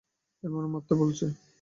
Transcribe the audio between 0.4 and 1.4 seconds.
এর মানে মারতে বলছে।